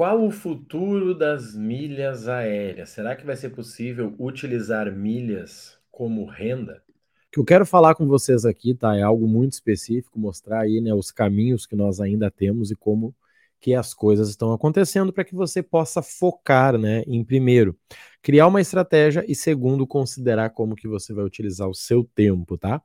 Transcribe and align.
Qual 0.00 0.24
o 0.24 0.30
futuro 0.30 1.14
das 1.14 1.54
milhas 1.54 2.26
aéreas? 2.26 2.88
Será 2.88 3.14
que 3.14 3.26
vai 3.26 3.36
ser 3.36 3.50
possível 3.50 4.14
utilizar 4.18 4.90
milhas 4.90 5.78
como 5.90 6.24
renda? 6.24 6.82
O 7.26 7.30
que 7.30 7.38
eu 7.38 7.44
quero 7.44 7.66
falar 7.66 7.94
com 7.94 8.06
vocês 8.06 8.46
aqui, 8.46 8.74
tá? 8.74 8.96
É 8.96 9.02
algo 9.02 9.28
muito 9.28 9.52
específico, 9.52 10.18
mostrar 10.18 10.60
aí, 10.60 10.80
né, 10.80 10.94
os 10.94 11.12
caminhos 11.12 11.66
que 11.66 11.76
nós 11.76 12.00
ainda 12.00 12.30
temos 12.30 12.70
e 12.70 12.74
como 12.74 13.14
que 13.60 13.74
as 13.74 13.92
coisas 13.92 14.30
estão 14.30 14.54
acontecendo 14.54 15.12
para 15.12 15.22
que 15.22 15.34
você 15.34 15.62
possa 15.62 16.00
focar, 16.00 16.78
né, 16.78 17.02
em 17.06 17.22
primeiro, 17.22 17.76
criar 18.22 18.46
uma 18.46 18.62
estratégia 18.62 19.22
e 19.28 19.34
segundo, 19.34 19.86
considerar 19.86 20.48
como 20.48 20.76
que 20.76 20.88
você 20.88 21.12
vai 21.12 21.26
utilizar 21.26 21.68
o 21.68 21.74
seu 21.74 22.04
tempo, 22.14 22.56
tá? 22.56 22.80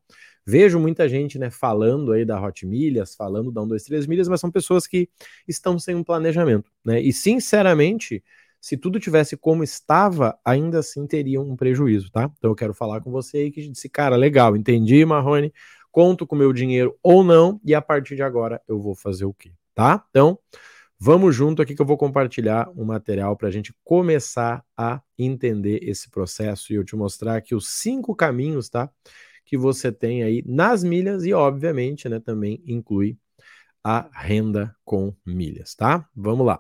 Vejo 0.46 0.80
muita 0.80 1.09
gente, 1.09 1.39
né, 1.39 1.50
falando 1.50 2.12
aí 2.12 2.23
da 2.23 2.39
Hot 2.39 2.66
Milhas, 2.68 3.16
falando 3.16 3.52
da 3.52 3.62
1, 3.62 3.68
2, 3.68 3.84
3 3.84 4.05
milhas, 4.05 4.27
mas 4.27 4.39
são 4.39 4.52
pessoas 4.52 4.86
que 4.86 5.09
estão 5.48 5.80
sem 5.80 5.95
um 5.95 6.04
planejamento, 6.04 6.71
né? 6.86 7.02
E 7.02 7.12
sinceramente, 7.12 8.23
se 8.62 8.77
tudo 8.77 9.00
tivesse 9.00 9.36
como 9.36 9.63
estava, 9.63 10.38
ainda 10.45 10.80
assim 10.80 11.08
teriam 11.08 11.44
um 11.44 11.55
prejuízo, 11.55 12.12
tá? 12.12 12.31
Então 12.38 12.52
eu 12.52 12.55
quero 12.55 12.73
falar 12.73 13.02
com 13.02 13.12
você 13.12 13.38
aí 13.38 13.52
que 13.52 13.67
disse, 13.67 13.89
cara, 13.89 14.16
legal, 14.16 14.55
entendi, 14.55 15.03
Marrone, 15.03 15.52
conto 15.91 16.27
com 16.27 16.36
meu 16.36 16.53
dinheiro 16.53 16.95
ou 17.02 17.23
não, 17.23 17.59
e 17.64 17.73
a 17.73 17.81
partir 17.81 18.16
de 18.16 18.22
agora 18.22 18.62
eu 18.67 18.80
vou 18.80 18.94
fazer 18.94 19.25
o 19.25 19.34
quê, 19.34 19.52
tá? 19.73 20.05
Então, 20.09 20.38
vamos 21.00 21.36
junto 21.36 21.62
aqui 21.62 21.75
que 21.75 21.81
eu 21.81 21.86
vou 21.86 21.98
compartilhar 21.98 22.70
um 22.75 22.86
material 22.86 23.36
para 23.36 23.48
a 23.48 23.52
gente 23.52 23.73
começar 23.84 24.64
a 24.77 25.02
entender 25.17 25.80
esse 25.84 26.09
processo 26.09 26.73
e 26.73 26.75
eu 26.75 26.84
te 26.84 26.95
mostrar 26.95 27.36
aqui 27.38 27.55
os 27.55 27.67
cinco 27.67 28.16
caminhos, 28.16 28.70
tá? 28.70 28.89
Que 29.45 29.58
você 29.58 29.91
tem 29.91 30.23
aí 30.23 30.44
nas 30.45 30.84
milhas 30.84 31.23
e, 31.23 31.34
obviamente, 31.34 32.09
né, 32.09 32.20
também 32.20 32.62
inclui 32.66 33.17
a 33.84 34.09
renda 34.12 34.76
com 34.84 35.16
milhas, 35.26 35.76
tá? 35.76 36.09
Vamos 36.16 36.45
lá. 36.45 36.59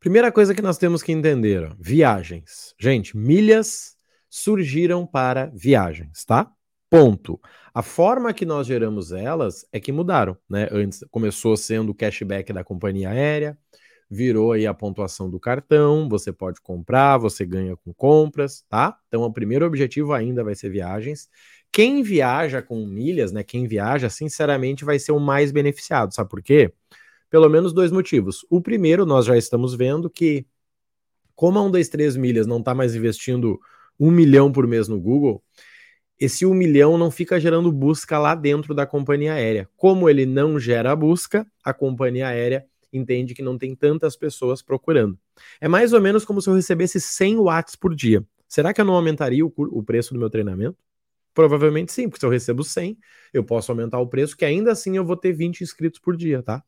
Primeira 0.00 0.32
coisa 0.32 0.54
que 0.54 0.62
nós 0.62 0.78
temos 0.78 1.02
que 1.02 1.12
entender, 1.12 1.64
ó, 1.64 1.76
viagens. 1.78 2.74
Gente, 2.80 3.16
milhas 3.16 3.94
surgiram 4.28 5.06
para 5.06 5.52
viagens, 5.54 6.24
tá? 6.24 6.50
Ponto. 6.90 7.38
A 7.74 7.82
forma 7.82 8.32
que 8.32 8.44
nós 8.44 8.66
geramos 8.66 9.12
elas 9.12 9.66
é 9.70 9.78
que 9.78 9.92
mudaram, 9.92 10.36
né? 10.48 10.68
Antes 10.72 11.04
começou 11.10 11.56
sendo 11.56 11.90
o 11.90 11.94
cashback 11.94 12.52
da 12.52 12.64
companhia 12.64 13.10
aérea, 13.10 13.56
virou 14.12 14.52
aí 14.52 14.66
a 14.66 14.74
pontuação 14.74 15.30
do 15.30 15.40
cartão, 15.40 16.06
você 16.06 16.30
pode 16.30 16.60
comprar, 16.60 17.16
você 17.16 17.46
ganha 17.46 17.74
com 17.78 17.94
compras, 17.94 18.62
tá? 18.68 18.94
Então 19.08 19.22
o 19.22 19.32
primeiro 19.32 19.64
objetivo 19.64 20.12
ainda 20.12 20.44
vai 20.44 20.54
ser 20.54 20.68
viagens. 20.68 21.30
Quem 21.72 22.02
viaja 22.02 22.60
com 22.60 22.84
milhas, 22.84 23.32
né? 23.32 23.42
Quem 23.42 23.66
viaja, 23.66 24.10
sinceramente, 24.10 24.84
vai 24.84 24.98
ser 24.98 25.12
o 25.12 25.18
mais 25.18 25.50
beneficiado, 25.50 26.14
sabe 26.14 26.28
por 26.28 26.42
quê? 26.42 26.70
Pelo 27.30 27.48
menos 27.48 27.72
dois 27.72 27.90
motivos. 27.90 28.44
O 28.50 28.60
primeiro, 28.60 29.06
nós 29.06 29.24
já 29.24 29.34
estamos 29.34 29.74
vendo 29.74 30.10
que, 30.10 30.44
como 31.34 31.58
a 31.58 31.62
1, 31.62 31.70
2, 31.70 31.88
3 31.88 32.14
milhas 32.14 32.46
não 32.46 32.58
está 32.58 32.74
mais 32.74 32.94
investindo 32.94 33.58
um 33.98 34.10
milhão 34.10 34.52
por 34.52 34.66
mês 34.66 34.88
no 34.88 35.00
Google, 35.00 35.42
esse 36.20 36.44
um 36.44 36.52
milhão 36.52 36.98
não 36.98 37.10
fica 37.10 37.40
gerando 37.40 37.72
busca 37.72 38.18
lá 38.18 38.34
dentro 38.34 38.74
da 38.74 38.84
companhia 38.86 39.32
aérea. 39.32 39.66
Como 39.74 40.06
ele 40.10 40.26
não 40.26 40.60
gera 40.60 40.94
busca, 40.94 41.46
a 41.64 41.72
companhia 41.72 42.28
aérea 42.28 42.66
entende 42.92 43.34
que 43.34 43.42
não 43.42 43.56
tem 43.56 43.74
tantas 43.74 44.16
pessoas 44.16 44.62
procurando. 44.62 45.18
É 45.60 45.68
mais 45.68 45.92
ou 45.92 46.00
menos 46.00 46.24
como 46.24 46.40
se 46.40 46.48
eu 46.48 46.54
recebesse 46.54 47.00
100 47.00 47.38
watts 47.38 47.76
por 47.76 47.94
dia. 47.94 48.24
Será 48.48 48.72
que 48.72 48.80
eu 48.80 48.84
não 48.84 48.94
aumentaria 48.94 49.44
o, 49.44 49.52
o 49.56 49.82
preço 49.82 50.12
do 50.12 50.20
meu 50.20 50.28
treinamento? 50.28 50.76
Provavelmente 51.34 51.92
sim, 51.92 52.08
porque 52.08 52.20
se 52.20 52.26
eu 52.26 52.30
recebo 52.30 52.62
100, 52.62 52.98
eu 53.32 53.42
posso 53.42 53.72
aumentar 53.72 53.98
o 53.98 54.06
preço, 54.06 54.36
que 54.36 54.44
ainda 54.44 54.72
assim 54.72 54.96
eu 54.96 55.04
vou 55.04 55.16
ter 55.16 55.32
20 55.32 55.62
inscritos 55.62 55.98
por 55.98 56.16
dia, 56.16 56.42
tá? 56.42 56.62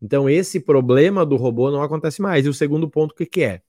Então 0.00 0.28
esse 0.28 0.60
problema 0.60 1.24
do 1.26 1.36
robô 1.36 1.70
não 1.70 1.82
acontece 1.82 2.22
mais. 2.22 2.46
E 2.46 2.48
o 2.48 2.54
segundo 2.54 2.88
ponto, 2.88 3.12
o 3.12 3.14
que, 3.14 3.26
que 3.26 3.42
é? 3.42 3.62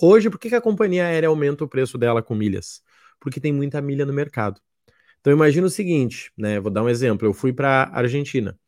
Hoje, 0.00 0.28
por 0.28 0.38
que, 0.38 0.48
que 0.48 0.54
a 0.54 0.60
companhia 0.60 1.06
aérea 1.06 1.28
aumenta 1.28 1.64
o 1.64 1.68
preço 1.68 1.96
dela 1.96 2.22
com 2.22 2.34
milhas? 2.34 2.82
Porque 3.20 3.40
tem 3.40 3.52
muita 3.52 3.80
milha 3.80 4.04
no 4.04 4.12
mercado. 4.12 4.60
Então 5.20 5.32
imagina 5.32 5.66
o 5.66 5.70
seguinte, 5.70 6.32
né? 6.36 6.60
Vou 6.60 6.70
dar 6.70 6.82
um 6.82 6.88
exemplo. 6.88 7.26
Eu 7.26 7.32
fui 7.32 7.52
para 7.52 7.90
Argentina. 7.92 8.58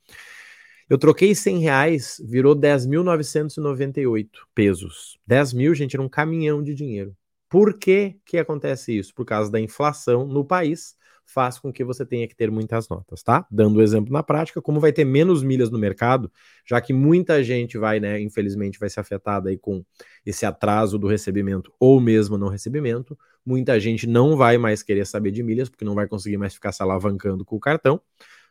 Eu 0.88 0.96
troquei 0.98 1.34
100 1.34 1.58
reais, 1.58 2.22
virou 2.24 2.54
10.998 2.54 4.28
pesos. 4.54 5.18
10 5.26 5.52
mil, 5.52 5.74
gente, 5.74 5.96
era 5.96 6.02
um 6.02 6.08
caminhão 6.08 6.62
de 6.62 6.74
dinheiro. 6.74 7.12
Por 7.48 7.76
que, 7.76 8.16
que 8.24 8.38
acontece 8.38 8.96
isso? 8.96 9.12
Por 9.12 9.24
causa 9.24 9.50
da 9.50 9.60
inflação 9.60 10.24
no 10.24 10.44
país, 10.44 10.94
faz 11.24 11.58
com 11.58 11.72
que 11.72 11.82
você 11.82 12.06
tenha 12.06 12.28
que 12.28 12.36
ter 12.36 12.52
muitas 12.52 12.88
notas, 12.88 13.20
tá? 13.20 13.44
Dando 13.50 13.78
o 13.78 13.82
exemplo 13.82 14.12
na 14.12 14.22
prática, 14.22 14.62
como 14.62 14.78
vai 14.78 14.92
ter 14.92 15.04
menos 15.04 15.42
milhas 15.42 15.70
no 15.70 15.78
mercado, 15.78 16.30
já 16.64 16.80
que 16.80 16.92
muita 16.92 17.42
gente 17.42 17.76
vai, 17.76 17.98
né, 17.98 18.20
infelizmente, 18.20 18.78
vai 18.78 18.88
ser 18.88 19.00
afetada 19.00 19.50
aí 19.50 19.58
com 19.58 19.84
esse 20.24 20.46
atraso 20.46 21.00
do 21.00 21.08
recebimento 21.08 21.72
ou 21.80 22.00
mesmo 22.00 22.38
não 22.38 22.46
recebimento, 22.46 23.18
muita 23.44 23.80
gente 23.80 24.06
não 24.06 24.36
vai 24.36 24.56
mais 24.56 24.84
querer 24.84 25.04
saber 25.04 25.32
de 25.32 25.42
milhas, 25.42 25.68
porque 25.68 25.84
não 25.84 25.96
vai 25.96 26.06
conseguir 26.06 26.36
mais 26.36 26.54
ficar 26.54 26.70
se 26.70 26.80
alavancando 26.80 27.44
com 27.44 27.56
o 27.56 27.60
cartão 27.60 28.00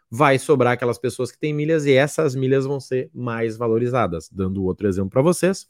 vai 0.09 0.39
sobrar 0.39 0.73
aquelas 0.73 0.97
pessoas 0.97 1.31
que 1.31 1.39
têm 1.39 1.53
milhas 1.53 1.85
e 1.85 1.93
essas 1.93 2.35
milhas 2.35 2.65
vão 2.65 2.79
ser 2.79 3.09
mais 3.13 3.57
valorizadas. 3.57 4.29
Dando 4.31 4.63
outro 4.63 4.87
exemplo 4.87 5.09
para 5.09 5.21
vocês, 5.21 5.67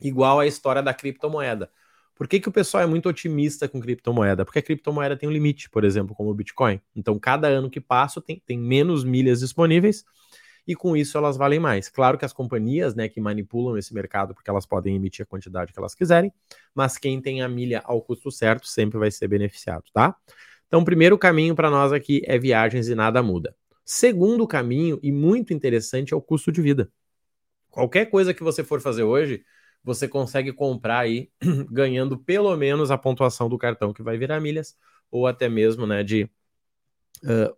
igual 0.00 0.40
a 0.40 0.46
história 0.46 0.82
da 0.82 0.94
criptomoeda. 0.94 1.70
Por 2.14 2.26
que, 2.26 2.40
que 2.40 2.48
o 2.48 2.52
pessoal 2.52 2.82
é 2.82 2.86
muito 2.86 3.08
otimista 3.08 3.68
com 3.68 3.78
criptomoeda? 3.80 4.44
Porque 4.44 4.58
a 4.58 4.62
criptomoeda 4.62 5.16
tem 5.16 5.28
um 5.28 5.32
limite, 5.32 5.68
por 5.68 5.84
exemplo, 5.84 6.14
como 6.14 6.30
o 6.30 6.34
Bitcoin. 6.34 6.80
Então, 6.94 7.18
cada 7.18 7.46
ano 7.46 7.68
que 7.68 7.80
passa 7.80 8.22
tem, 8.22 8.42
tem 8.46 8.58
menos 8.58 9.04
milhas 9.04 9.40
disponíveis 9.40 10.04
e 10.66 10.74
com 10.74 10.96
isso 10.96 11.16
elas 11.16 11.36
valem 11.36 11.60
mais. 11.60 11.88
Claro 11.88 12.18
que 12.18 12.24
as 12.24 12.32
companhias 12.32 12.94
né, 12.94 13.08
que 13.08 13.20
manipulam 13.20 13.76
esse 13.76 13.94
mercado, 13.94 14.34
porque 14.34 14.50
elas 14.50 14.66
podem 14.66 14.96
emitir 14.96 15.22
a 15.22 15.26
quantidade 15.26 15.72
que 15.72 15.78
elas 15.78 15.94
quiserem, 15.94 16.32
mas 16.74 16.98
quem 16.98 17.20
tem 17.20 17.42
a 17.42 17.48
milha 17.48 17.82
ao 17.84 18.02
custo 18.02 18.30
certo 18.30 18.66
sempre 18.66 18.98
vai 18.98 19.10
ser 19.10 19.28
beneficiado, 19.28 19.84
tá? 19.92 20.16
Então, 20.66 20.80
o 20.80 20.84
primeiro 20.84 21.16
caminho 21.16 21.54
para 21.54 21.70
nós 21.70 21.92
aqui 21.92 22.22
é 22.24 22.38
viagens 22.38 22.88
e 22.88 22.94
nada 22.94 23.22
muda. 23.22 23.54
Segundo 23.84 24.46
caminho, 24.46 24.98
e 25.02 25.12
muito 25.12 25.52
interessante, 25.52 26.12
é 26.12 26.16
o 26.16 26.20
custo 26.20 26.50
de 26.50 26.60
vida. 26.60 26.90
Qualquer 27.70 28.06
coisa 28.06 28.34
que 28.34 28.42
você 28.42 28.64
for 28.64 28.80
fazer 28.80 29.04
hoje, 29.04 29.44
você 29.84 30.08
consegue 30.08 30.52
comprar 30.52 31.00
aí 31.00 31.30
ganhando 31.70 32.18
pelo 32.18 32.56
menos 32.56 32.90
a 32.90 32.98
pontuação 32.98 33.48
do 33.48 33.56
cartão 33.56 33.92
que 33.92 34.02
vai 34.02 34.18
virar 34.18 34.40
milhas, 34.40 34.76
ou 35.10 35.26
até 35.26 35.48
mesmo 35.48 35.86
né, 35.86 36.02
de 36.02 36.24
uh, 37.22 37.56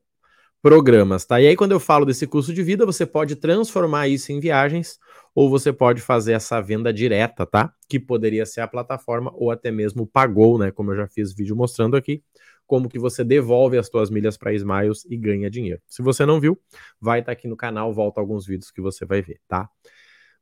programas, 0.60 1.24
tá? 1.24 1.40
E 1.40 1.46
aí, 1.46 1.56
quando 1.56 1.72
eu 1.72 1.80
falo 1.80 2.04
desse 2.04 2.26
custo 2.26 2.52
de 2.52 2.62
vida, 2.62 2.84
você 2.84 3.06
pode 3.06 3.36
transformar 3.36 4.08
isso 4.08 4.30
em 4.30 4.40
viagens, 4.40 4.98
ou 5.38 5.48
você 5.48 5.72
pode 5.72 6.02
fazer 6.02 6.32
essa 6.32 6.60
venda 6.60 6.92
direta, 6.92 7.46
tá? 7.46 7.72
Que 7.88 8.00
poderia 8.00 8.44
ser 8.44 8.60
a 8.60 8.66
plataforma, 8.66 9.30
ou 9.36 9.52
até 9.52 9.70
mesmo 9.70 10.04
Pagou, 10.04 10.58
né? 10.58 10.72
Como 10.72 10.90
eu 10.90 10.96
já 10.96 11.06
fiz 11.06 11.32
vídeo 11.32 11.54
mostrando 11.54 11.96
aqui 11.96 12.24
como 12.66 12.88
que 12.88 12.98
você 12.98 13.22
devolve 13.22 13.78
as 13.78 13.86
suas 13.86 14.10
milhas 14.10 14.36
para 14.36 14.52
Smiles 14.52 15.04
e 15.08 15.16
ganha 15.16 15.48
dinheiro. 15.48 15.80
Se 15.86 16.02
você 16.02 16.26
não 16.26 16.40
viu, 16.40 16.60
vai 17.00 17.20
estar 17.20 17.30
tá 17.30 17.38
aqui 17.38 17.46
no 17.46 17.56
canal, 17.56 17.94
volta 17.94 18.20
alguns 18.20 18.48
vídeos 18.48 18.72
que 18.72 18.80
você 18.80 19.06
vai 19.06 19.22
ver, 19.22 19.38
tá? 19.46 19.70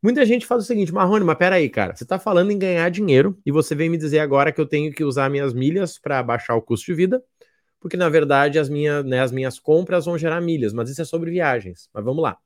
Muita 0.03 0.25
gente 0.25 0.47
faz 0.47 0.65
o 0.65 0.67
seguinte, 0.67 0.95
Marrone, 0.95 1.27
mas 1.27 1.37
peraí, 1.37 1.69
cara, 1.69 1.95
você 1.95 2.05
está 2.05 2.19
falando 2.19 2.51
em 2.51 2.59
ganhar 2.59 2.91
dinheiro 2.91 3.39
e 3.45 3.53
você 3.53 3.75
vem 3.75 3.91
me 3.91 3.99
dizer 3.99 4.21
agora 4.21 4.51
que 4.51 4.61
eu 4.63 4.67
tenho 4.67 4.91
que 4.91 5.05
usar 5.05 5.29
minhas 5.29 5.53
milhas 5.53 5.99
para 5.99 6.23
baixar 6.23 6.55
o 6.55 6.63
custo 6.63 6.87
de 6.87 6.95
vida, 6.95 7.23
porque 7.79 7.99
na 7.99 8.09
verdade 8.09 8.59
as, 8.59 8.71
minha, 8.71 9.03
né, 9.03 9.21
as 9.21 9.31
minhas 9.31 9.59
compras 9.59 10.07
vão 10.07 10.17
gerar 10.17 10.41
milhas, 10.41 10.73
mas 10.73 10.89
isso 10.89 11.03
é 11.03 11.05
sobre 11.05 11.31
viagens. 11.31 11.91
Mas 11.93 12.03
vamos 12.03 12.23
lá. 12.23 12.39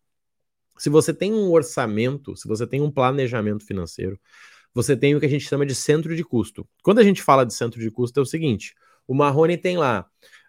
Se 0.81 0.89
você 0.89 1.13
tem 1.13 1.31
um 1.35 1.51
orçamento, 1.51 2.35
se 2.35 2.49
você 2.49 2.67
tem 2.67 2.81
um 2.81 2.91
planejamento 2.91 3.67
financeiro, 3.67 4.19
você 4.73 4.97
tem 4.97 5.15
o 5.15 5.21
que 5.21 5.27
a 5.27 5.29
gente 5.29 5.45
chama 5.45 5.67
de 5.67 5.75
centro 5.75 6.17
de 6.17 6.25
custo. 6.25 6.67
Quando 6.83 7.01
a 7.01 7.03
gente 7.03 7.23
fala 7.23 7.45
de 7.45 7.53
centro 7.53 7.79
de 7.79 7.91
custo, 7.91 8.19
é 8.19 8.23
o 8.23 8.27
seguinte: 8.27 8.75
o 9.07 9.15
Marrone 9.15 9.59
tem 9.59 9.77
lá 9.77 10.07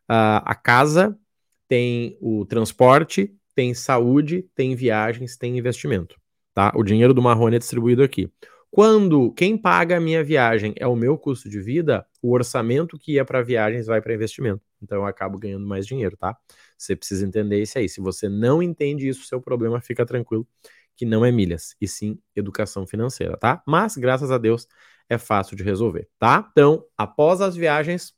a, 0.08 0.52
a 0.52 0.56
casa, 0.56 1.20
tem 1.68 2.18
o 2.22 2.46
transporte, 2.46 3.36
tem 3.54 3.74
saúde, 3.74 4.48
tem 4.56 4.74
viagens, 4.74 5.36
tem 5.36 5.58
investimento. 5.58 6.16
Tá? 6.54 6.72
O 6.76 6.84
dinheiro 6.84 7.14
do 7.14 7.22
Marrone 7.22 7.58
é 7.58 7.60
distribuído 7.60 8.02
aqui. 8.02 8.32
Quando 8.70 9.34
quem 9.34 9.58
paga 9.58 9.98
a 9.98 10.00
minha 10.00 10.24
viagem 10.24 10.74
é 10.78 10.88
o 10.88 10.96
meu 10.96 11.18
custo 11.18 11.50
de 11.50 11.60
vida, 11.60 12.06
o 12.22 12.32
orçamento 12.32 12.98
que 12.98 13.14
ia 13.14 13.26
para 13.26 13.42
viagens 13.42 13.88
vai 13.88 14.02
para 14.02 14.14
investimento. 14.14 14.62
Então 14.82 15.00
eu 15.00 15.06
acabo 15.06 15.38
ganhando 15.40 15.66
mais 15.66 15.86
dinheiro, 15.88 16.16
tá? 16.18 16.38
Você 16.78 16.96
precisa 16.96 17.26
entender 17.26 17.62
isso 17.62 17.78
aí. 17.78 17.90
Se 17.90 18.02
você 18.02 18.30
não 18.30 18.62
entende 18.62 19.08
isso, 19.08 19.26
seu 19.26 19.42
problema 19.42 19.82
fica 19.82 20.06
tranquilo, 20.06 20.48
que 20.96 21.06
não 21.06 21.26
é 21.26 21.32
milhas, 21.32 21.76
e 21.82 21.88
sim 21.88 22.20
educação 22.36 22.86
financeira, 22.86 23.38
tá? 23.38 23.64
Mas 23.66 23.98
graças 23.98 24.32
a 24.32 24.38
Deus 24.38 24.68
é 25.10 25.18
fácil 25.18 25.56
de 25.56 25.64
resolver, 25.64 26.08
tá? 26.20 26.48
Então, 26.52 26.86
após 26.98 27.42
as 27.42 27.56
viagens, 27.56 28.14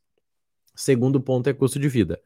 Segundo 0.75 1.21
ponto 1.21 1.49
é 1.49 1.53
custo 1.53 1.79
de 1.79 1.87
vida. 1.87 2.19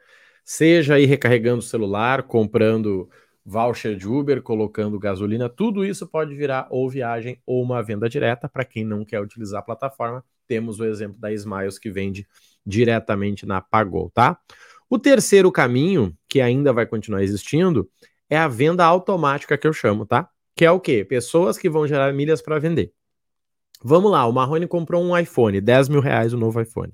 Seja 0.44 0.96
aí 0.96 1.06
recarregando 1.06 1.60
o 1.60 1.62
celular, 1.62 2.24
comprando 2.24 3.10
voucher 3.46 3.96
de 3.96 4.08
Uber, 4.08 4.42
colocando 4.42 5.00
gasolina, 5.00 5.50
tudo 5.50 5.86
isso 5.86 6.08
pode 6.08 6.36
virar 6.36 6.68
ou 6.70 6.90
viagem 6.90 7.42
ou 7.46 7.62
uma 7.62 7.84
venda 7.84 8.10
direta. 8.10 8.48
Para 8.48 8.66
quem 8.66 8.86
não 8.86 9.04
quer 9.06 9.22
utilizar 9.22 9.60
a 9.60 9.64
plataforma, 9.64 10.24
temos 10.48 10.80
o 10.80 10.86
exemplo 10.86 11.20
da 11.20 11.32
Smiles 11.34 11.78
que 11.78 11.92
vende 11.92 12.28
diretamente 12.66 13.46
na 13.46 13.62
Pagou, 13.62 14.10
tá? 14.10 14.38
O 14.90 14.98
terceiro 14.98 15.52
caminho, 15.52 16.16
que 16.30 16.40
ainda 16.40 16.72
vai 16.72 16.86
continuar 16.86 17.22
existindo, 17.22 17.90
é 18.30 18.38
a 18.38 18.48
venda 18.48 18.86
automática 18.86 19.58
que 19.58 19.68
eu 19.68 19.74
chamo, 19.74 20.06
tá? 20.06 20.30
que 20.58 20.66
é 20.66 20.72
o 20.72 20.80
quê? 20.80 21.06
Pessoas 21.06 21.56
que 21.56 21.70
vão 21.70 21.88
gerar 21.88 22.12
milhas 22.12 22.42
para 22.42 22.58
vender. 22.58 22.92
Vamos 23.84 24.12
lá, 24.12 24.26
o 24.26 24.32
Marrone 24.32 24.68
comprou 24.68 25.04
um 25.04 25.16
iPhone, 25.16 25.62
10 25.62 25.88
mil 25.88 26.02
reais 26.02 26.34
o 26.34 26.38
novo 26.38 26.60
iPhone. 26.60 26.92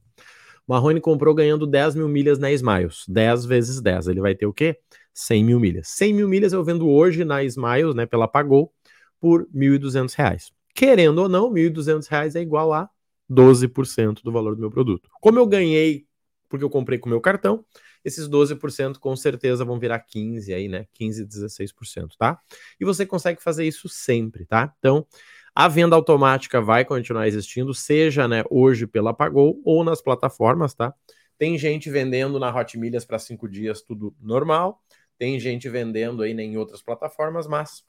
O 0.67 0.73
Marrone 0.73 0.99
comprou 0.99 1.33
ganhando 1.33 1.65
10 1.65 1.95
mil 1.95 2.09
milhas 2.09 2.37
na 2.37 2.51
Smiles. 2.51 3.05
10 3.07 3.45
vezes 3.45 3.81
10. 3.81 4.09
Ele 4.09 4.19
vai 4.19 4.35
ter 4.35 4.45
o 4.45 4.53
quê? 4.53 4.77
100 5.13 5.45
mil 5.45 5.59
milhas. 5.61 5.87
100 5.87 6.13
mil 6.13 6.27
milhas 6.27 6.51
eu 6.51 6.61
vendo 6.61 6.89
hoje 6.89 7.23
na 7.23 7.41
Smiles, 7.45 7.95
né, 7.95 8.05
pela 8.05 8.27
Pagou, 8.27 8.73
por 9.19 9.47
1.200 9.55 10.13
reais. 10.13 10.51
Querendo 10.75 11.19
ou 11.19 11.29
não, 11.29 11.49
1.200 11.49 12.07
reais 12.09 12.35
é 12.35 12.41
igual 12.41 12.73
a 12.73 12.89
12% 13.29 14.23
do 14.23 14.31
valor 14.31 14.55
do 14.55 14.61
meu 14.61 14.71
produto. 14.71 15.09
Como 15.21 15.39
eu 15.39 15.47
ganhei 15.47 16.05
porque 16.53 16.63
eu 16.63 16.69
comprei 16.69 16.99
com 16.99 17.07
o 17.07 17.09
meu 17.09 17.19
cartão, 17.19 17.65
esses 18.05 18.29
12% 18.29 18.99
com 18.99 19.15
certeza 19.15 19.65
vão 19.65 19.79
virar 19.79 19.97
15 20.01 20.53
aí, 20.53 20.67
né? 20.67 20.85
15, 20.93 21.25
16%, 21.25 22.15
tá? 22.15 22.37
E 22.79 22.85
você 22.85 23.07
consegue 23.07 23.41
fazer 23.41 23.65
isso 23.65 23.89
sempre, 23.89 24.45
tá? 24.45 24.71
Então, 24.77 25.03
a 25.55 25.67
venda 25.67 25.95
automática 25.95 26.61
vai 26.61 26.85
continuar 26.85 27.27
existindo, 27.27 27.73
seja, 27.73 28.27
né, 28.27 28.43
hoje 28.51 28.85
pela 28.85 29.15
Pagou 29.15 29.59
ou 29.65 29.83
nas 29.83 29.99
plataformas, 29.99 30.75
tá? 30.75 30.93
Tem 31.39 31.57
gente 31.57 31.89
vendendo 31.89 32.39
na 32.39 32.55
Hot 32.55 32.77
Milhas 32.77 33.03
para 33.03 33.17
cinco 33.17 33.49
dias, 33.49 33.81
tudo 33.81 34.15
normal. 34.21 34.79
Tem 35.17 35.39
gente 35.39 35.67
vendendo 35.69 36.21
aí 36.21 36.35
né, 36.35 36.43
em 36.43 36.55
outras 36.55 36.83
plataformas, 36.83 37.47
mas 37.47 37.83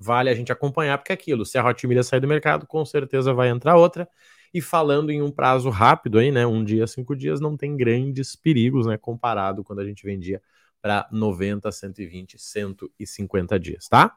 vale 0.00 0.30
a 0.30 0.34
gente 0.34 0.50
acompanhar, 0.50 0.98
porque 0.98 1.12
é 1.12 1.14
aquilo, 1.14 1.46
se 1.46 1.56
a 1.58 1.64
Hot 1.64 1.86
Milhas 1.86 2.08
sair 2.08 2.20
do 2.20 2.26
mercado, 2.26 2.66
com 2.66 2.84
certeza 2.84 3.32
vai 3.32 3.48
entrar 3.50 3.76
outra. 3.76 4.08
E 4.52 4.60
falando 4.60 5.10
em 5.10 5.22
um 5.22 5.30
prazo 5.30 5.70
rápido 5.70 6.18
aí, 6.18 6.30
né, 6.30 6.46
um 6.46 6.64
dia, 6.64 6.86
cinco 6.86 7.14
dias, 7.14 7.40
não 7.40 7.56
tem 7.56 7.76
grandes 7.76 8.34
perigos, 8.34 8.86
né, 8.86 8.96
comparado 8.96 9.62
quando 9.62 9.80
a 9.80 9.84
gente 9.84 10.04
vendia 10.04 10.40
para 10.80 11.08
90, 11.12 11.70
120, 11.70 12.38
150 12.38 13.58
dias, 13.58 13.88
tá? 13.88 14.16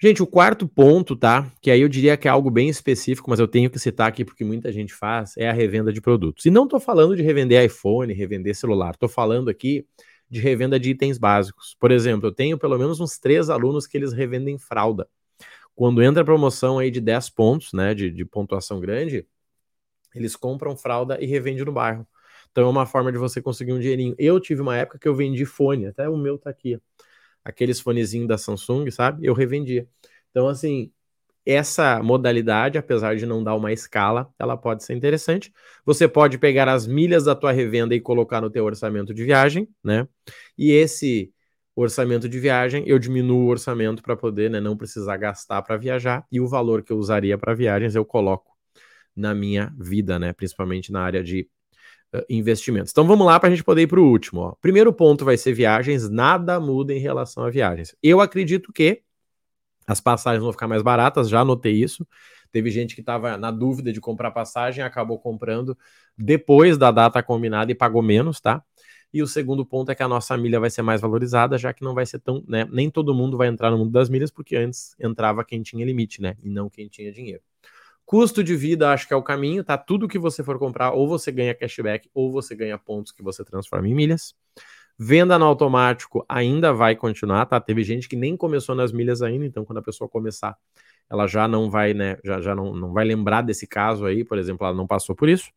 Gente, 0.00 0.22
o 0.22 0.26
quarto 0.28 0.68
ponto, 0.68 1.16
tá? 1.16 1.50
Que 1.60 1.72
aí 1.72 1.80
eu 1.80 1.88
diria 1.88 2.16
que 2.16 2.28
é 2.28 2.30
algo 2.30 2.50
bem 2.52 2.68
específico, 2.68 3.28
mas 3.28 3.40
eu 3.40 3.48
tenho 3.48 3.68
que 3.68 3.80
citar 3.80 4.06
aqui 4.06 4.24
porque 4.24 4.44
muita 4.44 4.70
gente 4.70 4.94
faz, 4.94 5.36
é 5.36 5.48
a 5.48 5.52
revenda 5.52 5.92
de 5.92 6.00
produtos. 6.00 6.46
E 6.46 6.50
não 6.50 6.64
estou 6.64 6.78
falando 6.78 7.16
de 7.16 7.22
revender 7.22 7.64
iPhone, 7.64 8.12
revender 8.12 8.54
celular, 8.54 8.94
estou 8.94 9.08
falando 9.08 9.48
aqui 9.48 9.84
de 10.30 10.38
revenda 10.40 10.78
de 10.78 10.90
itens 10.90 11.18
básicos. 11.18 11.76
Por 11.80 11.90
exemplo, 11.90 12.28
eu 12.28 12.32
tenho 12.32 12.56
pelo 12.56 12.78
menos 12.78 13.00
uns 13.00 13.18
três 13.18 13.50
alunos 13.50 13.88
que 13.88 13.96
eles 13.96 14.12
revendem 14.12 14.56
fralda. 14.56 15.08
Quando 15.78 16.02
entra 16.02 16.22
a 16.22 16.24
promoção 16.24 16.76
aí 16.80 16.90
de 16.90 17.00
10 17.00 17.30
pontos, 17.30 17.72
né, 17.72 17.94
de, 17.94 18.10
de 18.10 18.24
pontuação 18.24 18.80
grande, 18.80 19.24
eles 20.12 20.34
compram 20.34 20.76
fralda 20.76 21.22
e 21.22 21.26
revendem 21.26 21.64
no 21.64 21.70
bairro. 21.70 22.04
Então 22.50 22.64
é 22.64 22.68
uma 22.68 22.84
forma 22.84 23.12
de 23.12 23.18
você 23.18 23.40
conseguir 23.40 23.72
um 23.72 23.78
dinheirinho. 23.78 24.12
Eu 24.18 24.40
tive 24.40 24.60
uma 24.60 24.76
época 24.76 24.98
que 24.98 25.06
eu 25.06 25.14
vendi 25.14 25.44
fone, 25.44 25.86
até 25.86 26.08
o 26.08 26.16
meu 26.16 26.36
tá 26.36 26.50
aqui 26.50 26.80
aqueles 27.44 27.78
fonezinhos 27.78 28.26
da 28.26 28.36
Samsung, 28.36 28.90
sabe? 28.90 29.24
Eu 29.24 29.34
revendia. 29.34 29.86
Então, 30.32 30.48
assim, 30.48 30.90
essa 31.46 32.02
modalidade, 32.02 32.76
apesar 32.76 33.14
de 33.14 33.24
não 33.24 33.44
dar 33.44 33.54
uma 33.54 33.72
escala, 33.72 34.28
ela 34.36 34.56
pode 34.56 34.82
ser 34.82 34.94
interessante. 34.94 35.52
Você 35.86 36.08
pode 36.08 36.38
pegar 36.38 36.68
as 36.68 36.88
milhas 36.88 37.26
da 37.26 37.36
tua 37.36 37.52
revenda 37.52 37.94
e 37.94 38.00
colocar 38.00 38.40
no 38.40 38.50
teu 38.50 38.64
orçamento 38.64 39.14
de 39.14 39.22
viagem, 39.22 39.68
né? 39.84 40.08
E 40.58 40.72
esse 40.72 41.32
orçamento 41.80 42.28
de 42.28 42.38
viagem, 42.38 42.82
eu 42.86 42.98
diminuo 42.98 43.44
o 43.44 43.48
orçamento 43.48 44.02
para 44.02 44.16
poder, 44.16 44.50
né, 44.50 44.60
não 44.60 44.76
precisar 44.76 45.16
gastar 45.16 45.62
para 45.62 45.76
viajar 45.76 46.24
e 46.30 46.40
o 46.40 46.48
valor 46.48 46.82
que 46.82 46.92
eu 46.92 46.98
usaria 46.98 47.38
para 47.38 47.54
viagens 47.54 47.94
eu 47.94 48.04
coloco 48.04 48.56
na 49.14 49.34
minha 49.34 49.72
vida, 49.78 50.18
né, 50.18 50.32
principalmente 50.32 50.92
na 50.92 51.02
área 51.02 51.22
de 51.22 51.48
uh, 52.14 52.22
investimentos. 52.28 52.90
Então 52.90 53.06
vamos 53.06 53.26
lá 53.26 53.38
para 53.38 53.48
a 53.48 53.50
gente 53.50 53.64
poder 53.64 53.82
ir 53.82 53.86
para 53.86 54.00
o 54.00 54.08
último. 54.08 54.40
Ó. 54.40 54.54
Primeiro 54.60 54.92
ponto 54.92 55.24
vai 55.24 55.36
ser 55.36 55.52
viagens, 55.52 56.08
nada 56.08 56.60
muda 56.60 56.92
em 56.92 56.98
relação 56.98 57.44
a 57.44 57.50
viagens. 57.50 57.94
Eu 58.02 58.20
acredito 58.20 58.72
que 58.72 59.02
as 59.86 60.00
passagens 60.00 60.42
vão 60.42 60.52
ficar 60.52 60.68
mais 60.68 60.82
baratas, 60.82 61.28
já 61.28 61.44
notei 61.44 61.72
isso. 61.72 62.06
Teve 62.52 62.70
gente 62.70 62.94
que 62.94 63.00
estava 63.00 63.36
na 63.36 63.50
dúvida 63.50 63.92
de 63.92 64.00
comprar 64.00 64.30
passagem, 64.30 64.82
acabou 64.82 65.18
comprando 65.18 65.76
depois 66.16 66.78
da 66.78 66.90
data 66.90 67.22
combinada 67.22 67.70
e 67.70 67.74
pagou 67.74 68.02
menos, 68.02 68.40
tá? 68.40 68.62
E 69.12 69.22
o 69.22 69.26
segundo 69.26 69.64
ponto 69.64 69.90
é 69.90 69.94
que 69.94 70.02
a 70.02 70.08
nossa 70.08 70.36
milha 70.36 70.60
vai 70.60 70.68
ser 70.68 70.82
mais 70.82 71.00
valorizada, 71.00 71.56
já 71.56 71.72
que 71.72 71.82
não 71.82 71.94
vai 71.94 72.04
ser 72.04 72.18
tão, 72.18 72.44
né? 72.46 72.66
Nem 72.70 72.90
todo 72.90 73.14
mundo 73.14 73.36
vai 73.36 73.48
entrar 73.48 73.70
no 73.70 73.78
mundo 73.78 73.90
das 73.90 74.08
milhas, 74.08 74.30
porque 74.30 74.54
antes 74.56 74.94
entrava 75.00 75.44
quem 75.44 75.62
tinha 75.62 75.84
limite, 75.84 76.20
né? 76.20 76.36
E 76.42 76.48
não 76.48 76.68
quem 76.68 76.88
tinha 76.88 77.10
dinheiro. 77.10 77.42
Custo 78.04 78.42
de 78.42 78.56
vida, 78.56 78.90
acho 78.90 79.06
que 79.06 79.12
é 79.14 79.16
o 79.16 79.22
caminho, 79.22 79.62
tá? 79.64 79.76
Tudo 79.76 80.08
que 80.08 80.18
você 80.18 80.42
for 80.42 80.58
comprar, 80.58 80.92
ou 80.92 81.08
você 81.08 81.30
ganha 81.30 81.54
cashback, 81.54 82.08
ou 82.14 82.32
você 82.32 82.54
ganha 82.54 82.78
pontos 82.78 83.12
que 83.12 83.22
você 83.22 83.44
transforma 83.44 83.88
em 83.88 83.94
milhas. 83.94 84.34
Venda 84.98 85.38
no 85.38 85.44
automático 85.44 86.24
ainda 86.28 86.72
vai 86.72 86.96
continuar, 86.96 87.46
tá? 87.46 87.60
Teve 87.60 87.84
gente 87.84 88.08
que 88.08 88.16
nem 88.16 88.36
começou 88.36 88.74
nas 88.74 88.92
milhas 88.92 89.22
ainda, 89.22 89.44
então 89.46 89.64
quando 89.64 89.78
a 89.78 89.82
pessoa 89.82 90.08
começar, 90.08 90.56
ela 91.08 91.26
já 91.26 91.46
não 91.46 91.70
vai, 91.70 91.94
né? 91.94 92.18
Já, 92.24 92.40
já 92.40 92.54
não, 92.54 92.74
não 92.74 92.92
vai 92.92 93.04
lembrar 93.04 93.42
desse 93.42 93.66
caso 93.66 94.04
aí, 94.06 94.24
por 94.24 94.38
exemplo, 94.38 94.66
ela 94.66 94.76
não 94.76 94.86
passou 94.86 95.14
por 95.14 95.28
isso. 95.28 95.50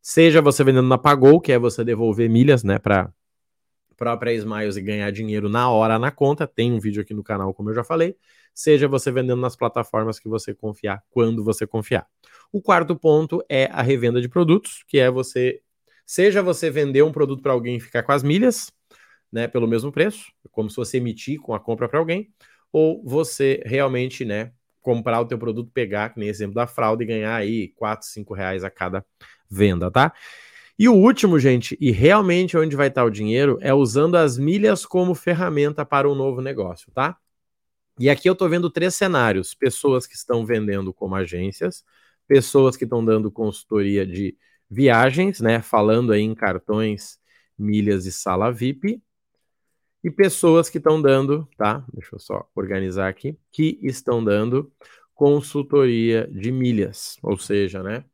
Seja 0.00 0.40
você 0.40 0.64
vendendo 0.64 0.88
na 0.88 0.98
Pagou, 0.98 1.40
que 1.40 1.52
é 1.52 1.58
você 1.58 1.84
devolver 1.84 2.28
milhas, 2.28 2.64
né, 2.64 2.78
para 2.78 3.12
própria 3.96 4.32
Smiles 4.32 4.76
e 4.76 4.82
ganhar 4.82 5.10
dinheiro 5.10 5.48
na 5.48 5.68
hora 5.70 5.98
na 5.98 6.10
conta. 6.10 6.46
Tem 6.46 6.72
um 6.72 6.78
vídeo 6.78 7.02
aqui 7.02 7.12
no 7.12 7.24
canal, 7.24 7.52
como 7.52 7.70
eu 7.70 7.74
já 7.74 7.82
falei 7.82 8.16
seja 8.58 8.88
você 8.88 9.12
vendendo 9.12 9.40
nas 9.40 9.54
plataformas 9.54 10.18
que 10.18 10.28
você 10.28 10.52
confiar, 10.52 11.00
quando 11.10 11.44
você 11.44 11.64
confiar. 11.64 12.08
O 12.50 12.60
quarto 12.60 12.96
ponto 12.96 13.40
é 13.48 13.66
a 13.66 13.82
revenda 13.82 14.20
de 14.20 14.28
produtos, 14.28 14.82
que 14.88 14.98
é 14.98 15.08
você, 15.08 15.60
seja 16.04 16.42
você 16.42 16.68
vender 16.68 17.02
um 17.02 17.12
produto 17.12 17.40
para 17.40 17.52
alguém 17.52 17.76
e 17.76 17.80
ficar 17.80 18.02
com 18.02 18.10
as 18.10 18.24
milhas, 18.24 18.72
né, 19.30 19.46
pelo 19.46 19.68
mesmo 19.68 19.92
preço, 19.92 20.32
como 20.50 20.68
se 20.68 20.74
você 20.74 20.96
emitir 20.96 21.38
com 21.40 21.54
a 21.54 21.60
compra 21.60 21.88
para 21.88 22.00
alguém, 22.00 22.32
ou 22.72 23.00
você 23.04 23.62
realmente, 23.64 24.24
né, 24.24 24.50
comprar 24.80 25.20
o 25.20 25.26
teu 25.26 25.38
produto, 25.38 25.70
pegar, 25.72 26.08
que 26.08 26.18
nem 26.18 26.28
exemplo 26.28 26.56
da 26.56 26.66
fraude, 26.66 27.04
e 27.04 27.06
ganhar 27.06 27.36
aí 27.36 27.68
4, 27.76 28.08
5 28.08 28.34
reais 28.34 28.64
a 28.64 28.70
cada 28.70 29.06
venda, 29.50 29.90
tá? 29.90 30.12
E 30.78 30.88
o 30.88 30.94
último, 30.94 31.38
gente, 31.38 31.76
e 31.80 31.90
realmente 31.90 32.56
onde 32.56 32.76
vai 32.76 32.88
estar 32.88 33.04
o 33.04 33.10
dinheiro, 33.10 33.58
é 33.60 33.74
usando 33.74 34.14
as 34.16 34.38
milhas 34.38 34.86
como 34.86 35.14
ferramenta 35.14 35.84
para 35.84 36.08
um 36.08 36.14
novo 36.14 36.40
negócio, 36.40 36.90
tá? 36.92 37.16
E 37.98 38.08
aqui 38.08 38.28
eu 38.28 38.32
estou 38.32 38.48
vendo 38.48 38.70
três 38.70 38.94
cenários: 38.94 39.54
pessoas 39.54 40.06
que 40.06 40.14
estão 40.14 40.46
vendendo 40.46 40.94
como 40.94 41.16
agências, 41.16 41.84
pessoas 42.28 42.76
que 42.76 42.84
estão 42.84 43.04
dando 43.04 43.30
consultoria 43.30 44.06
de 44.06 44.36
viagens, 44.70 45.40
né? 45.40 45.60
Falando 45.60 46.12
aí 46.12 46.22
em 46.22 46.34
cartões, 46.34 47.18
milhas 47.58 48.06
e 48.06 48.12
sala 48.12 48.52
VIP, 48.52 49.02
e 50.04 50.10
pessoas 50.10 50.70
que 50.70 50.78
estão 50.78 51.02
dando, 51.02 51.48
tá? 51.56 51.84
Deixa 51.92 52.14
eu 52.14 52.20
só 52.20 52.48
organizar 52.54 53.08
aqui, 53.08 53.36
que 53.50 53.78
estão 53.82 54.22
dando 54.22 54.72
consultoria 55.12 56.28
de 56.30 56.52
milhas, 56.52 57.16
ou 57.20 57.36
seja, 57.36 57.82
né? 57.82 58.04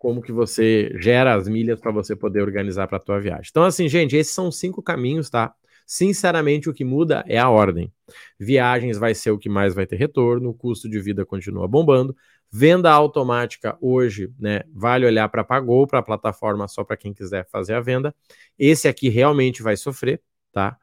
Como 0.00 0.22
que 0.22 0.32
você 0.32 0.90
gera 0.98 1.34
as 1.34 1.46
milhas 1.46 1.78
para 1.78 1.92
você 1.92 2.16
poder 2.16 2.40
organizar 2.40 2.88
para 2.88 2.96
a 2.96 3.00
tua 3.00 3.20
viagem. 3.20 3.48
Então, 3.50 3.64
assim, 3.64 3.86
gente, 3.86 4.16
esses 4.16 4.32
são 4.32 4.50
cinco 4.50 4.82
caminhos, 4.82 5.28
tá? 5.28 5.52
Sinceramente, 5.86 6.70
o 6.70 6.72
que 6.72 6.84
muda 6.84 7.22
é 7.28 7.38
a 7.38 7.50
ordem. 7.50 7.92
Viagens 8.38 8.96
vai 8.96 9.14
ser 9.14 9.30
o 9.30 9.36
que 9.38 9.50
mais 9.50 9.74
vai 9.74 9.86
ter 9.86 9.96
retorno, 9.96 10.48
o 10.48 10.54
custo 10.54 10.88
de 10.88 10.98
vida 10.98 11.26
continua 11.26 11.68
bombando. 11.68 12.16
Venda 12.50 12.90
automática 12.90 13.76
hoje, 13.78 14.32
né? 14.38 14.62
Vale 14.72 15.04
olhar 15.04 15.28
para 15.28 15.44
Pagou, 15.44 15.86
para 15.86 15.98
a 15.98 16.02
plataforma 16.02 16.66
só 16.66 16.82
para 16.82 16.96
quem 16.96 17.12
quiser 17.12 17.46
fazer 17.50 17.74
a 17.74 17.80
venda. 17.82 18.14
Esse 18.58 18.88
aqui 18.88 19.10
realmente 19.10 19.62
vai 19.62 19.76
sofrer, 19.76 20.22
tá? 20.50 20.78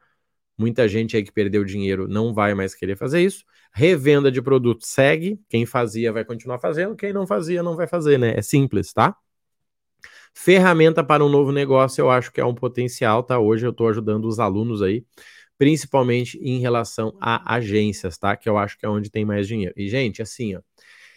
Muita 0.56 0.86
gente 0.86 1.16
aí 1.16 1.24
que 1.24 1.32
perdeu 1.32 1.64
dinheiro 1.64 2.06
não 2.06 2.32
vai 2.32 2.54
mais 2.54 2.72
querer 2.72 2.96
fazer 2.96 3.20
isso. 3.20 3.44
Revenda 3.72 4.30
de 4.30 4.42
produto 4.42 4.84
segue. 4.84 5.40
Quem 5.48 5.64
fazia 5.66 6.12
vai 6.12 6.24
continuar 6.24 6.58
fazendo, 6.58 6.96
quem 6.96 7.12
não 7.12 7.26
fazia 7.26 7.62
não 7.62 7.76
vai 7.76 7.86
fazer, 7.86 8.18
né? 8.18 8.34
É 8.36 8.42
simples, 8.42 8.92
tá? 8.92 9.16
Ferramenta 10.34 11.02
para 11.02 11.24
um 11.24 11.28
novo 11.28 11.50
negócio, 11.50 12.02
eu 12.02 12.10
acho 12.10 12.30
que 12.32 12.40
é 12.40 12.44
um 12.44 12.54
potencial, 12.54 13.22
tá? 13.22 13.38
Hoje 13.38 13.66
eu 13.66 13.70
estou 13.70 13.88
ajudando 13.88 14.26
os 14.26 14.38
alunos 14.38 14.82
aí, 14.82 15.04
principalmente 15.56 16.38
em 16.38 16.60
relação 16.60 17.16
a 17.20 17.54
agências, 17.54 18.16
tá? 18.16 18.36
Que 18.36 18.48
eu 18.48 18.56
acho 18.56 18.78
que 18.78 18.86
é 18.86 18.88
onde 18.88 19.10
tem 19.10 19.24
mais 19.24 19.48
dinheiro. 19.48 19.74
E, 19.76 19.88
gente, 19.88 20.22
assim, 20.22 20.54
ó, 20.54 20.60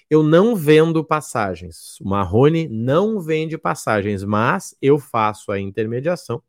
eu 0.10 0.24
não 0.24 0.56
vendo 0.56 1.04
passagens. 1.06 2.00
O 2.02 2.10
Marrone 2.10 2.68
não 2.68 3.20
vende 3.20 3.58
passagens, 3.58 4.24
mas 4.24 4.76
eu 4.82 4.98
faço 5.00 5.52
a 5.52 5.60
intermediação 5.60 6.42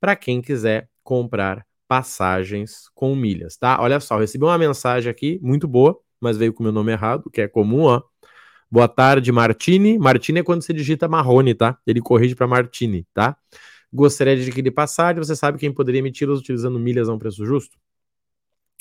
para 0.00 0.16
quem 0.16 0.40
quiser 0.40 0.88
comprar 1.04 1.65
passagens 1.88 2.88
com 2.94 3.14
milhas, 3.14 3.56
tá? 3.56 3.80
Olha 3.80 4.00
só, 4.00 4.18
recebi 4.18 4.44
uma 4.44 4.58
mensagem 4.58 5.10
aqui 5.10 5.38
muito 5.42 5.68
boa, 5.68 5.98
mas 6.20 6.36
veio 6.36 6.52
com 6.52 6.62
o 6.62 6.64
meu 6.64 6.72
nome 6.72 6.92
errado, 6.92 7.30
que 7.30 7.40
é 7.40 7.48
comum, 7.48 7.82
ó. 7.82 8.02
Boa 8.70 8.88
tarde, 8.88 9.30
Martini. 9.30 9.98
Martini 9.98 10.40
é 10.40 10.42
quando 10.42 10.62
você 10.62 10.72
digita 10.72 11.06
Marrone, 11.08 11.54
tá? 11.54 11.78
Ele 11.86 12.00
corrige 12.00 12.34
para 12.34 12.46
Martini, 12.46 13.06
tá? 13.14 13.36
Gostaria 13.92 14.36
de 14.36 14.42
adquirir 14.42 14.72
passagem. 14.72 15.22
Você 15.22 15.36
sabe 15.36 15.58
quem 15.58 15.72
poderia 15.72 16.00
emiti-los 16.00 16.40
utilizando 16.40 16.78
milhas 16.78 17.08
a 17.08 17.14
um 17.14 17.18
preço 17.18 17.46
justo? 17.46 17.78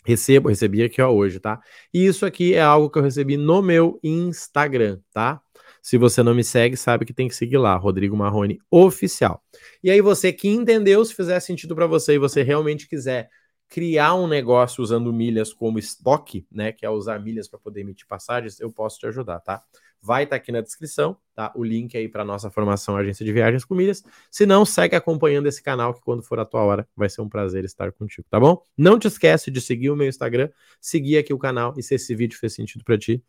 Recebo, 0.04 0.50
recebi 0.50 0.84
aqui 0.84 1.02
ó, 1.02 1.12
hoje, 1.12 1.40
tá? 1.40 1.60
E 1.94 2.06
isso 2.06 2.26
aqui 2.26 2.54
é 2.54 2.62
algo 2.62 2.90
que 2.90 2.98
eu 3.00 3.04
recebi 3.04 3.38
no 3.38 3.62
meu 3.62 4.00
Instagram, 4.04 5.00
tá? 5.14 5.42
Se 5.86 6.00
você 6.00 6.24
não 6.24 6.34
me 6.34 6.44
segue, 6.44 6.76
sabe 6.76 7.06
que 7.06 7.14
tem 7.14 7.28
que 7.28 7.36
seguir 7.36 7.60
lá, 7.60 7.76
Rodrigo 7.76 8.18
Marrone 8.18 8.60
Oficial. 8.72 9.40
E 9.84 9.92
aí, 9.92 10.02
você 10.02 10.34
que 10.34 10.48
entendeu, 10.48 11.06
se 11.06 11.14
fizer 11.14 11.40
sentido 11.40 11.76
para 11.76 11.86
você 11.86 12.16
e 12.16 12.18
você 12.18 12.42
realmente 12.42 12.90
quiser 12.90 13.30
criar 13.70 14.16
um 14.16 14.28
negócio 14.28 14.82
usando 14.82 15.14
milhas 15.14 15.54
como 15.54 15.78
estoque, 15.78 16.48
né, 16.52 16.72
que 16.72 16.88
é 16.88 16.90
usar 16.90 17.20
milhas 17.20 17.48
para 17.48 17.60
poder 17.60 17.82
emitir 17.82 18.08
passagens, 18.08 18.60
eu 18.60 18.72
posso 18.72 18.98
te 18.98 19.06
ajudar, 19.06 19.40
tá? 19.42 19.62
Vai 20.02 20.24
estar 20.24 20.38
tá 20.38 20.42
aqui 20.42 20.52
na 20.52 20.60
descrição, 20.60 21.18
tá? 21.36 21.54
O 21.56 21.64
link 21.64 21.96
aí 21.96 22.10
para 22.10 22.26
nossa 22.26 22.50
formação 22.50 22.98
Agência 22.98 23.24
de 23.24 23.32
Viagens 23.32 23.64
com 23.64 23.76
Milhas. 23.76 24.04
Se 24.32 24.44
não, 24.44 24.66
segue 24.66 24.96
acompanhando 24.96 25.46
esse 25.46 25.62
canal 25.62 25.94
que 25.94 26.02
quando 26.02 26.24
for 26.24 26.40
a 26.40 26.46
tua 26.46 26.64
hora 26.64 26.88
vai 26.96 27.10
ser 27.10 27.22
um 27.22 27.30
prazer 27.30 27.64
estar 27.64 27.92
contigo, 27.92 28.26
tá 28.28 28.40
bom? 28.40 28.60
Não 28.76 28.98
te 28.98 29.08
esquece 29.08 29.52
de 29.52 29.62
seguir 29.62 29.92
o 29.92 29.96
meu 29.96 30.08
Instagram, 30.08 30.50
seguir 30.82 31.20
aqui 31.20 31.32
o 31.32 31.38
canal 31.38 31.76
e 31.78 31.84
se 31.84 31.94
esse 31.94 32.16
vídeo 32.16 32.40
fez 32.40 32.56
sentido 32.56 32.84
para 32.84 32.98
ti, 32.98 33.24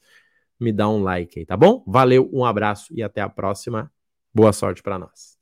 me 0.61 0.73
dá 0.73 0.89
um 0.89 1.03
like 1.03 1.39
aí, 1.39 1.47
tá 1.47 1.57
bom? 1.57 1.85
Valeu, 1.87 2.29
um 2.33 2.45
abraço 2.45 2.93
e 2.95 3.03
até 3.03 3.21
a 3.21 3.29
próxima. 3.29 3.91
Boa 4.35 4.53
sorte 4.53 4.83
para 4.83 4.99
nós. 4.99 5.36